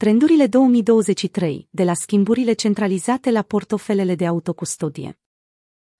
Trendurile 0.00 0.46
2023, 0.46 1.68
de 1.70 1.84
la 1.84 1.94
schimburile 1.94 2.52
centralizate 2.52 3.30
la 3.30 3.42
portofelele 3.42 4.14
de 4.14 4.26
autocustodie. 4.26 5.18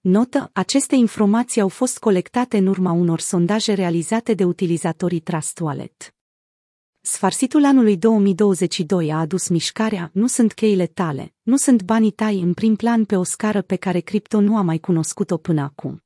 Notă, 0.00 0.50
aceste 0.52 0.94
informații 0.94 1.60
au 1.60 1.68
fost 1.68 1.98
colectate 1.98 2.56
în 2.56 2.66
urma 2.66 2.92
unor 2.92 3.20
sondaje 3.20 3.72
realizate 3.72 4.34
de 4.34 4.44
utilizatorii 4.44 5.20
Trust 5.20 5.60
Wallet. 5.60 6.14
Sfarsitul 7.00 7.64
anului 7.64 7.96
2022 7.96 9.12
a 9.12 9.18
adus 9.18 9.48
mișcarea, 9.48 10.10
nu 10.12 10.26
sunt 10.26 10.52
cheile 10.52 10.86
tale, 10.86 11.34
nu 11.42 11.56
sunt 11.56 11.82
banii 11.82 12.12
tai 12.12 12.40
în 12.40 12.54
prim 12.54 12.76
plan 12.76 13.04
pe 13.04 13.16
o 13.16 13.22
scară 13.22 13.62
pe 13.62 13.76
care 13.76 14.00
cripto 14.00 14.40
nu 14.40 14.56
a 14.56 14.62
mai 14.62 14.78
cunoscut-o 14.78 15.36
până 15.36 15.60
acum. 15.60 16.03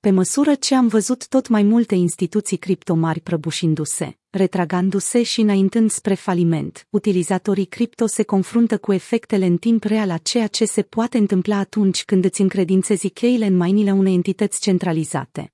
Pe 0.00 0.10
măsură 0.10 0.54
ce 0.54 0.74
am 0.74 0.86
văzut 0.86 1.28
tot 1.28 1.48
mai 1.48 1.62
multe 1.62 1.94
instituții 1.94 2.56
cripto 2.56 2.94
mari 2.94 3.20
prăbușindu-se, 3.20 4.18
retragându-se 4.30 5.22
și 5.22 5.40
înaintând 5.40 5.90
spre 5.90 6.14
faliment, 6.14 6.86
utilizatorii 6.90 7.64
cripto 7.64 8.06
se 8.06 8.22
confruntă 8.22 8.78
cu 8.78 8.92
efectele 8.92 9.46
în 9.46 9.56
timp 9.56 9.84
real 9.84 10.10
a 10.10 10.16
ceea 10.16 10.46
ce 10.46 10.64
se 10.64 10.82
poate 10.82 11.18
întâmpla 11.18 11.56
atunci 11.56 12.04
când 12.04 12.24
îți 12.24 12.40
încredințezi 12.40 13.08
cheile 13.08 13.46
în 13.46 13.56
mainile 13.56 13.92
unei 13.92 14.14
entități 14.14 14.60
centralizate. 14.60 15.52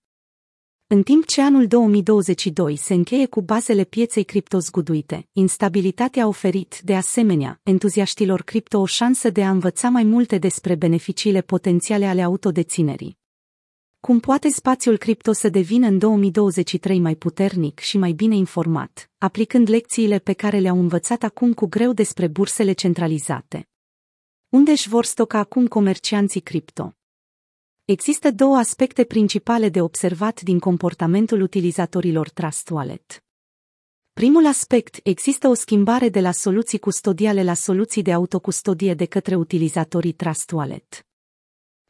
În 0.87 1.03
timp 1.03 1.27
ce 1.27 1.42
anul 1.42 1.67
2022 1.67 2.77
se 2.77 2.95
încheie 2.95 3.27
cu 3.27 3.42
bazele 3.42 3.84
pieței 3.84 4.25
cripto 4.25 4.59
zguduite, 4.59 5.29
instabilitatea 5.33 6.23
a 6.23 6.27
oferit, 6.27 6.81
de 6.83 6.95
asemenea, 6.95 7.61
entuziaștilor 7.62 8.42
cripto 8.42 8.79
o 8.81 8.87
șansă 8.87 9.31
de 9.31 9.45
a 9.45 9.51
învăța 9.51 9.89
mai 9.89 10.05
multe 10.05 10.39
despre 10.39 10.75
beneficiile 10.75 11.41
potențiale 11.41 12.06
ale 12.06 12.23
autodeținerii. 12.23 13.23
Cum 14.05 14.21
poate 14.21 14.49
spațiul 14.49 14.97
cripto 14.97 15.33
să 15.33 15.49
devină 15.49 15.87
în 15.87 15.99
2023 15.99 17.01
mai 17.01 17.15
puternic 17.15 17.79
și 17.79 17.99
mai 17.99 18.12
bine 18.12 18.35
informat, 18.35 19.11
aplicând 19.19 19.69
lecțiile 19.69 20.19
pe 20.19 20.33
care 20.33 20.59
le-au 20.59 20.79
învățat 20.79 21.23
acum 21.23 21.53
cu 21.53 21.67
greu 21.67 21.93
despre 21.93 22.27
bursele 22.27 22.73
centralizate? 22.73 23.69
Unde 24.48 24.71
își 24.71 24.89
vor 24.89 25.05
stoca 25.05 25.39
acum 25.39 25.67
comercianții 25.67 26.41
cripto? 26.41 26.95
Există 27.84 28.31
două 28.31 28.56
aspecte 28.56 29.05
principale 29.05 29.69
de 29.69 29.81
observat 29.81 30.41
din 30.41 30.59
comportamentul 30.59 31.41
utilizatorilor 31.41 32.28
Trust 32.28 32.71
Wallet. 32.71 33.25
Primul 34.12 34.47
aspect, 34.47 35.00
există 35.03 35.48
o 35.48 35.55
schimbare 35.55 36.09
de 36.09 36.21
la 36.21 36.33
soluții 36.33 36.78
custodiale 36.78 37.43
la 37.43 37.55
soluții 37.55 38.03
de 38.03 38.12
autocustodie 38.12 38.95
de 38.95 39.05
către 39.05 39.34
utilizatorii 39.34 40.12
Trust 40.12 40.50
Wallet. 40.50 41.06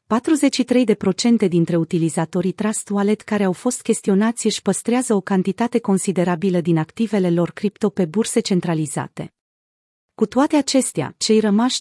43% 0.05 1.49
dintre 1.49 1.77
utilizatorii 1.77 2.53
Trust 2.53 2.89
Wallet 2.89 3.21
care 3.21 3.45
au 3.45 3.53
fost 3.53 3.83
chestionați 3.83 4.47
își 4.47 4.63
păstrează 4.63 5.15
o 5.15 5.21
cantitate 5.21 5.79
considerabilă 5.79 6.61
din 6.61 6.79
activele 6.79 7.31
lor 7.31 7.51
cripto 7.51 7.91
pe 7.91 8.05
burse 8.05 8.41
centralizate. 8.41 9.35
Cu 10.15 10.27
toate 10.27 10.57
acestea, 10.57 11.15
cei 11.19 11.41
rămași 11.41 11.81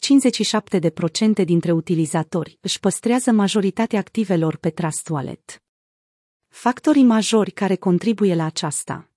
57% 1.41 1.45
dintre 1.45 1.71
utilizatori 1.71 2.57
își 2.61 2.79
păstrează 2.79 3.31
majoritatea 3.31 3.99
activelor 3.99 4.55
pe 4.55 4.69
Trust 4.69 5.09
Wallet. 5.09 5.63
Factorii 6.47 7.03
majori 7.03 7.51
care 7.51 7.75
contribuie 7.75 8.35
la 8.35 8.45
aceasta 8.45 9.12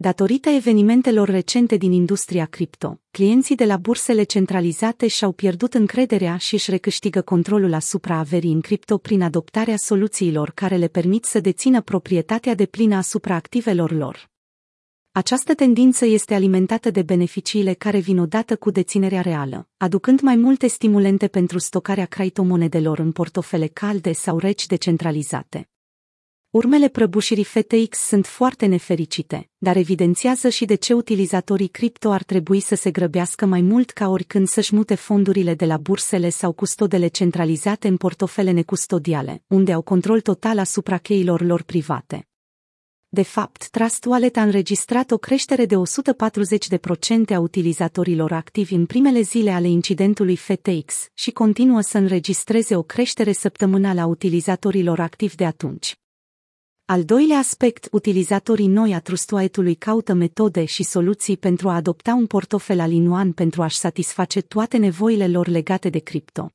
Datorită 0.00 0.48
evenimentelor 0.48 1.28
recente 1.28 1.76
din 1.76 1.92
industria 1.92 2.44
cripto, 2.44 3.00
clienții 3.10 3.56
de 3.56 3.64
la 3.64 3.76
bursele 3.76 4.22
centralizate 4.22 5.06
și-au 5.06 5.32
pierdut 5.32 5.74
încrederea 5.74 6.36
și 6.36 6.54
își 6.54 6.70
recâștigă 6.70 7.20
controlul 7.20 7.72
asupra 7.72 8.16
averii 8.16 8.52
în 8.52 8.60
cripto 8.60 8.98
prin 8.98 9.22
adoptarea 9.22 9.76
soluțiilor 9.76 10.50
care 10.50 10.76
le 10.76 10.88
permit 10.88 11.24
să 11.24 11.40
dețină 11.40 11.80
proprietatea 11.80 12.54
de 12.54 12.66
plină 12.66 12.96
asupra 12.96 13.34
activelor 13.34 13.90
lor. 13.90 14.30
Această 15.12 15.54
tendință 15.54 16.06
este 16.06 16.34
alimentată 16.34 16.90
de 16.90 17.02
beneficiile 17.02 17.72
care 17.72 17.98
vin 17.98 18.18
odată 18.18 18.56
cu 18.56 18.70
deținerea 18.70 19.20
reală, 19.20 19.68
aducând 19.76 20.20
mai 20.20 20.36
multe 20.36 20.66
stimulente 20.66 21.28
pentru 21.28 21.58
stocarea 21.58 22.06
criptomonedelor 22.06 22.98
în 22.98 23.12
portofele 23.12 23.66
calde 23.66 24.12
sau 24.12 24.38
reci 24.38 24.66
decentralizate. 24.66 25.68
Urmele 26.50 26.88
prăbușirii 26.88 27.44
FTX 27.44 27.98
sunt 27.98 28.26
foarte 28.26 28.66
nefericite, 28.66 29.50
dar 29.58 29.76
evidențiază 29.76 30.48
și 30.48 30.64
de 30.64 30.74
ce 30.74 30.92
utilizatorii 30.92 31.68
cripto 31.68 32.10
ar 32.10 32.22
trebui 32.22 32.60
să 32.60 32.74
se 32.74 32.90
grăbească 32.90 33.46
mai 33.46 33.60
mult 33.60 33.90
ca 33.90 34.08
oricând 34.08 34.48
să-și 34.48 34.74
mute 34.74 34.94
fondurile 34.94 35.54
de 35.54 35.64
la 35.64 35.76
bursele 35.76 36.28
sau 36.28 36.52
custodele 36.52 37.06
centralizate 37.06 37.88
în 37.88 37.96
portofele 37.96 38.50
necustodiale, 38.50 39.42
unde 39.46 39.72
au 39.72 39.82
control 39.82 40.20
total 40.20 40.58
asupra 40.58 40.98
cheilor 40.98 41.40
lor 41.40 41.62
private. 41.62 42.28
De 43.08 43.22
fapt, 43.22 43.68
Trust 43.68 44.04
Wallet 44.04 44.36
a 44.36 44.42
înregistrat 44.42 45.10
o 45.10 45.18
creștere 45.18 45.66
de 45.66 45.74
140% 47.30 47.34
a 47.34 47.38
utilizatorilor 47.38 48.32
activi 48.32 48.74
în 48.74 48.86
primele 48.86 49.20
zile 49.20 49.50
ale 49.50 49.68
incidentului 49.68 50.36
FTX 50.36 51.08
și 51.14 51.30
continuă 51.30 51.80
să 51.80 51.98
înregistreze 51.98 52.76
o 52.76 52.82
creștere 52.82 53.32
săptămânală 53.32 54.00
a 54.00 54.06
utilizatorilor 54.06 55.00
activi 55.00 55.34
de 55.34 55.44
atunci. 55.44 55.96
Al 56.90 57.04
doilea 57.04 57.38
aspect, 57.38 57.88
utilizatorii 57.90 58.66
noi 58.66 58.94
a 58.94 59.00
trustoaetului 59.00 59.74
caută 59.74 60.12
metode 60.12 60.64
și 60.64 60.82
soluții 60.82 61.36
pentru 61.36 61.68
a 61.68 61.74
adopta 61.74 62.14
un 62.14 62.26
portofel 62.26 62.80
alinuan 62.80 63.32
pentru 63.32 63.62
a-și 63.62 63.76
satisface 63.76 64.40
toate 64.40 64.76
nevoile 64.76 65.28
lor 65.28 65.48
legate 65.48 65.88
de 65.88 65.98
cripto. 65.98 66.50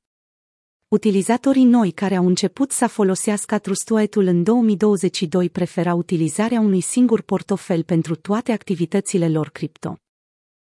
Utilizatorii 0.88 1.64
noi 1.64 1.92
care 1.92 2.16
au 2.16 2.26
început 2.26 2.72
să 2.72 2.88
folosească 2.88 3.58
trustoaetul 3.58 4.26
în 4.26 4.44
2022 4.44 5.50
preferau 5.50 5.98
utilizarea 5.98 6.60
unui 6.60 6.82
singur 6.82 7.22
portofel 7.22 7.84
pentru 7.84 8.16
toate 8.16 8.52
activitățile 8.52 9.30
lor 9.30 9.50
cripto 9.50 10.03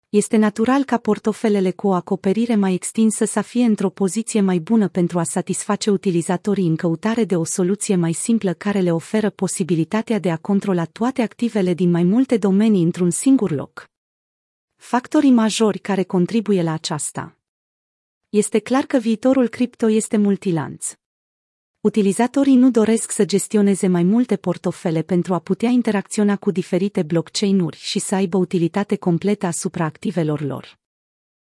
este 0.09 0.37
natural 0.37 0.83
ca 0.83 0.97
portofelele 0.97 1.71
cu 1.71 1.87
o 1.87 1.93
acoperire 1.93 2.55
mai 2.55 2.73
extinsă 2.73 3.25
să 3.25 3.41
fie 3.41 3.63
într-o 3.63 3.89
poziție 3.89 4.41
mai 4.41 4.59
bună 4.59 4.87
pentru 4.87 5.19
a 5.19 5.23
satisface 5.23 5.89
utilizatorii 5.89 6.67
în 6.67 6.75
căutare 6.75 7.23
de 7.23 7.35
o 7.35 7.43
soluție 7.43 7.95
mai 7.95 8.13
simplă 8.13 8.53
care 8.53 8.79
le 8.79 8.91
oferă 8.93 9.29
posibilitatea 9.29 10.19
de 10.19 10.31
a 10.31 10.37
controla 10.37 10.85
toate 10.85 11.21
activele 11.21 11.73
din 11.73 11.89
mai 11.89 12.03
multe 12.03 12.37
domenii 12.37 12.83
într-un 12.83 13.09
singur 13.09 13.51
loc. 13.51 13.89
Factorii 14.75 15.31
majori 15.31 15.79
care 15.79 16.03
contribuie 16.03 16.63
la 16.63 16.71
aceasta. 16.71 17.37
Este 18.29 18.59
clar 18.59 18.83
că 18.83 18.97
viitorul 18.97 19.47
cripto 19.47 19.89
este 19.89 20.17
multilanț. 20.17 20.98
Utilizatorii 21.81 22.55
nu 22.55 22.71
doresc 22.71 23.11
să 23.11 23.25
gestioneze 23.25 23.87
mai 23.87 24.03
multe 24.03 24.35
portofele 24.35 25.01
pentru 25.01 25.33
a 25.33 25.39
putea 25.39 25.69
interacționa 25.69 26.35
cu 26.35 26.51
diferite 26.51 27.03
blockchain-uri 27.03 27.77
și 27.77 27.99
să 27.99 28.15
aibă 28.15 28.37
utilitate 28.37 28.95
completă 28.95 29.45
asupra 29.45 29.85
activelor 29.85 30.41
lor. 30.41 30.79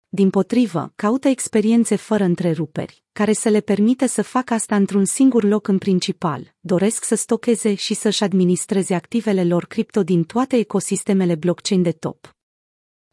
Din 0.08 0.30
potrivă, 0.30 0.92
caută 0.96 1.28
experiențe 1.28 1.96
fără 1.96 2.24
întreruperi, 2.24 3.04
care 3.12 3.32
să 3.32 3.48
le 3.48 3.60
permită 3.60 4.06
să 4.06 4.22
facă 4.22 4.54
asta 4.54 4.76
într-un 4.76 5.04
singur 5.04 5.44
loc 5.44 5.68
în 5.68 5.78
principal, 5.78 6.54
doresc 6.60 7.04
să 7.04 7.14
stocheze 7.14 7.74
și 7.74 7.94
să-și 7.94 8.22
administreze 8.22 8.94
activele 8.94 9.44
lor 9.44 9.64
cripto 9.64 10.02
din 10.02 10.24
toate 10.24 10.56
ecosistemele 10.56 11.34
blockchain 11.34 11.82
de 11.82 11.92
top. 11.92 12.37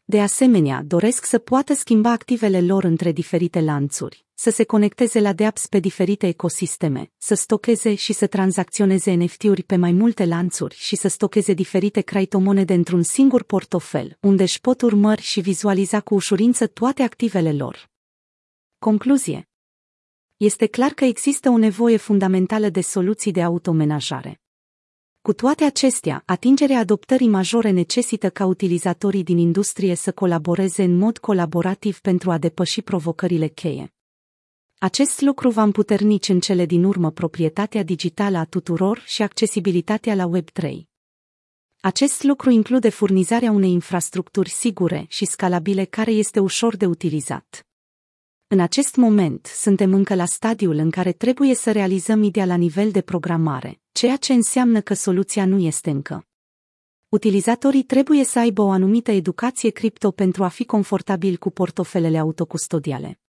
De 0.08 0.20
asemenea, 0.20 0.82
doresc 0.82 1.24
să 1.24 1.38
poată 1.38 1.74
schimba 1.74 2.10
activele 2.10 2.60
lor 2.60 2.84
între 2.84 3.12
diferite 3.12 3.60
lanțuri, 3.60 4.24
să 4.34 4.50
se 4.50 4.64
conecteze 4.64 5.20
la 5.20 5.32
dApps 5.32 5.66
pe 5.66 5.78
diferite 5.78 6.26
ecosisteme, 6.26 7.10
să 7.16 7.34
stocheze 7.34 7.94
și 7.94 8.12
să 8.12 8.26
tranzacționeze 8.26 9.12
NFT-uri 9.12 9.62
pe 9.62 9.76
mai 9.76 9.92
multe 9.92 10.24
lanțuri 10.24 10.74
și 10.74 10.96
să 10.96 11.08
stocheze 11.08 11.52
diferite 11.52 12.00
criptomonede 12.00 12.74
într-un 12.74 13.02
singur 13.02 13.42
portofel, 13.42 14.18
unde 14.20 14.42
își 14.42 14.60
pot 14.60 14.82
urmări 14.82 15.22
și 15.22 15.40
vizualiza 15.40 16.00
cu 16.00 16.14
ușurință 16.14 16.66
toate 16.66 17.02
activele 17.02 17.52
lor. 17.52 17.90
Concluzie 18.78 19.48
Este 20.36 20.66
clar 20.66 20.90
că 20.90 21.04
există 21.04 21.48
o 21.48 21.56
nevoie 21.56 21.96
fundamentală 21.96 22.68
de 22.68 22.80
soluții 22.80 23.32
de 23.32 23.42
automenajare. 23.42 24.40
Cu 25.26 25.32
toate 25.32 25.64
acestea, 25.64 26.22
atingerea 26.26 26.78
adoptării 26.78 27.28
majore 27.28 27.70
necesită 27.70 28.30
ca 28.30 28.44
utilizatorii 28.44 29.22
din 29.22 29.38
industrie 29.38 29.94
să 29.94 30.12
colaboreze 30.12 30.82
în 30.82 30.98
mod 30.98 31.18
colaborativ 31.18 32.00
pentru 32.00 32.30
a 32.30 32.38
depăși 32.38 32.82
provocările 32.82 33.46
cheie. 33.46 33.94
Acest 34.78 35.20
lucru 35.20 35.50
va 35.50 35.62
împuternici 35.62 36.28
în 36.28 36.40
cele 36.40 36.66
din 36.66 36.84
urmă 36.84 37.10
proprietatea 37.10 37.82
digitală 37.82 38.38
a 38.38 38.44
tuturor 38.44 39.02
și 39.06 39.22
accesibilitatea 39.22 40.14
la 40.14 40.30
Web3. 40.30 40.76
Acest 41.80 42.22
lucru 42.22 42.50
include 42.50 42.88
furnizarea 42.88 43.50
unei 43.50 43.70
infrastructuri 43.70 44.50
sigure 44.50 45.06
și 45.08 45.24
scalabile 45.24 45.84
care 45.84 46.10
este 46.10 46.40
ușor 46.40 46.76
de 46.76 46.86
utilizat. 46.86 47.65
În 48.48 48.60
acest 48.60 48.96
moment, 48.96 49.46
suntem 49.46 49.92
încă 49.92 50.14
la 50.14 50.24
stadiul 50.24 50.76
în 50.76 50.90
care 50.90 51.12
trebuie 51.12 51.54
să 51.54 51.72
realizăm 51.72 52.22
ideea 52.22 52.46
la 52.46 52.54
nivel 52.54 52.90
de 52.90 53.00
programare, 53.00 53.80
ceea 53.92 54.16
ce 54.16 54.32
înseamnă 54.32 54.80
că 54.80 54.94
soluția 54.94 55.44
nu 55.46 55.58
este 55.58 55.90
încă. 55.90 56.26
Utilizatorii 57.08 57.82
trebuie 57.82 58.24
să 58.24 58.38
aibă 58.38 58.62
o 58.62 58.70
anumită 58.70 59.10
educație 59.10 59.70
cripto 59.70 60.10
pentru 60.10 60.44
a 60.44 60.48
fi 60.48 60.64
confortabil 60.64 61.36
cu 61.36 61.50
portofelele 61.50 62.18
autocustodiale. 62.18 63.20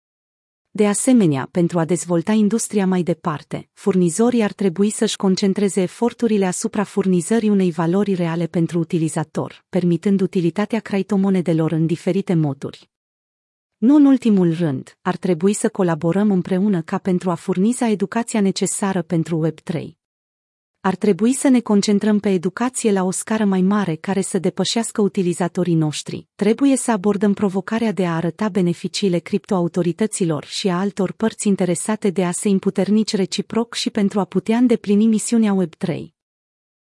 De 0.71 0.87
asemenea, 0.87 1.49
pentru 1.51 1.79
a 1.79 1.85
dezvolta 1.85 2.33
industria 2.33 2.87
mai 2.87 3.03
departe, 3.03 3.69
furnizorii 3.73 4.43
ar 4.43 4.53
trebui 4.53 4.91
să-și 4.91 5.17
concentreze 5.17 5.81
eforturile 5.81 6.47
asupra 6.47 6.85
furnizării 6.85 7.49
unei 7.49 7.71
valori 7.71 8.15
reale 8.15 8.47
pentru 8.47 8.79
utilizator, 8.79 9.65
permitând 9.69 10.21
utilitatea 10.21 10.81
criptomonedelor 10.81 11.73
în 11.73 11.87
diferite 11.87 12.35
moduri. 12.35 12.91
Nu 13.77 13.95
în 13.95 14.05
ultimul 14.05 14.55
rând, 14.55 14.99
ar 15.03 15.17
trebui 15.17 15.53
să 15.53 15.69
colaborăm 15.69 16.31
împreună 16.31 16.83
ca 16.83 16.99
pentru 16.99 17.31
a 17.31 17.35
furniza 17.35 17.89
educația 17.89 18.41
necesară 18.41 19.03
pentru 19.03 19.49
Web3 19.49 19.97
ar 20.87 20.95
trebui 20.95 21.33
să 21.33 21.49
ne 21.49 21.61
concentrăm 21.61 22.19
pe 22.19 22.29
educație 22.29 22.93
la 22.93 23.05
o 23.05 23.11
scară 23.11 23.45
mai 23.45 23.61
mare 23.61 23.95
care 23.95 24.21
să 24.21 24.39
depășească 24.39 25.01
utilizatorii 25.01 25.75
noștri. 25.75 26.29
Trebuie 26.35 26.77
să 26.77 26.91
abordăm 26.91 27.35
provocarea 27.35 27.93
de 27.93 28.07
a 28.07 28.15
arăta 28.15 28.49
beneficiile 28.49 29.19
criptoautorităților 29.19 30.45
și 30.45 30.69
a 30.69 30.79
altor 30.79 31.13
părți 31.13 31.49
interesate 31.49 32.11
de 32.11 32.25
a 32.25 32.31
se 32.31 32.49
imputernici 32.49 33.15
reciproc 33.15 33.75
și 33.75 33.91
pentru 33.91 34.21
a 34.21 34.25
putea 34.25 34.57
îndeplini 34.57 35.07
misiunea 35.07 35.57
Web3. 35.63 36.16